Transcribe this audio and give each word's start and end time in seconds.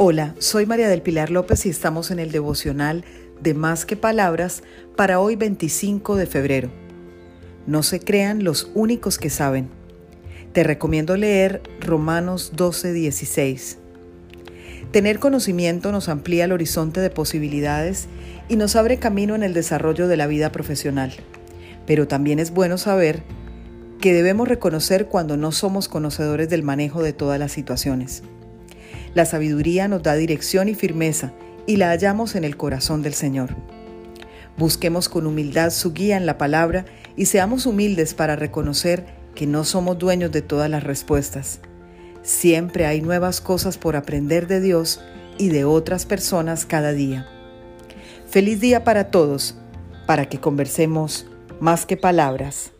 Hola, 0.00 0.36
soy 0.38 0.64
María 0.64 0.88
del 0.88 1.02
Pilar 1.02 1.28
López 1.28 1.66
y 1.66 1.70
estamos 1.70 2.12
en 2.12 2.20
el 2.20 2.30
devocional 2.30 3.04
de 3.42 3.52
Más 3.52 3.84
que 3.84 3.96
Palabras 3.96 4.62
para 4.94 5.18
hoy 5.18 5.34
25 5.34 6.14
de 6.14 6.26
febrero. 6.26 6.70
No 7.66 7.82
se 7.82 7.98
crean 7.98 8.44
los 8.44 8.70
únicos 8.74 9.18
que 9.18 9.28
saben. 9.28 9.68
Te 10.52 10.62
recomiendo 10.62 11.16
leer 11.16 11.62
Romanos 11.80 12.52
12, 12.54 12.92
16. 12.92 13.78
Tener 14.92 15.18
conocimiento 15.18 15.90
nos 15.90 16.08
amplía 16.08 16.44
el 16.44 16.52
horizonte 16.52 17.00
de 17.00 17.10
posibilidades 17.10 18.06
y 18.48 18.54
nos 18.54 18.76
abre 18.76 19.00
camino 19.00 19.34
en 19.34 19.42
el 19.42 19.52
desarrollo 19.52 20.06
de 20.06 20.16
la 20.16 20.28
vida 20.28 20.52
profesional. 20.52 21.12
Pero 21.88 22.06
también 22.06 22.38
es 22.38 22.52
bueno 22.52 22.78
saber 22.78 23.24
que 24.00 24.12
debemos 24.12 24.46
reconocer 24.46 25.06
cuando 25.06 25.36
no 25.36 25.50
somos 25.50 25.88
conocedores 25.88 26.48
del 26.48 26.62
manejo 26.62 27.02
de 27.02 27.12
todas 27.12 27.40
las 27.40 27.50
situaciones. 27.50 28.22
La 29.14 29.24
sabiduría 29.24 29.88
nos 29.88 30.02
da 30.02 30.14
dirección 30.14 30.68
y 30.68 30.74
firmeza 30.74 31.32
y 31.66 31.76
la 31.76 31.90
hallamos 31.90 32.34
en 32.34 32.44
el 32.44 32.56
corazón 32.56 33.02
del 33.02 33.14
Señor. 33.14 33.56
Busquemos 34.56 35.08
con 35.08 35.26
humildad 35.26 35.70
su 35.70 35.92
guía 35.92 36.16
en 36.16 36.26
la 36.26 36.38
palabra 36.38 36.84
y 37.16 37.26
seamos 37.26 37.66
humildes 37.66 38.14
para 38.14 38.36
reconocer 38.36 39.06
que 39.34 39.46
no 39.46 39.64
somos 39.64 39.98
dueños 39.98 40.32
de 40.32 40.42
todas 40.42 40.68
las 40.68 40.82
respuestas. 40.82 41.60
Siempre 42.22 42.86
hay 42.86 43.00
nuevas 43.00 43.40
cosas 43.40 43.78
por 43.78 43.96
aprender 43.96 44.48
de 44.48 44.60
Dios 44.60 45.00
y 45.38 45.48
de 45.48 45.64
otras 45.64 46.06
personas 46.06 46.66
cada 46.66 46.92
día. 46.92 47.28
Feliz 48.28 48.60
día 48.60 48.84
para 48.84 49.10
todos, 49.10 49.56
para 50.06 50.28
que 50.28 50.40
conversemos 50.40 51.26
más 51.60 51.86
que 51.86 51.96
palabras. 51.96 52.72